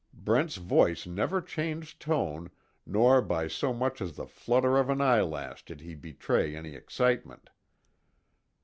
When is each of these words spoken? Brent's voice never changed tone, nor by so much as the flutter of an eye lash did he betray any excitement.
Brent's 0.15 0.55
voice 0.55 1.05
never 1.05 1.41
changed 1.43 1.99
tone, 1.99 2.49
nor 2.87 3.21
by 3.21 3.47
so 3.47 3.71
much 3.71 4.01
as 4.01 4.15
the 4.15 4.25
flutter 4.25 4.79
of 4.79 4.89
an 4.89 4.99
eye 4.99 5.21
lash 5.21 5.63
did 5.63 5.81
he 5.81 5.93
betray 5.93 6.55
any 6.55 6.73
excitement. 6.73 7.51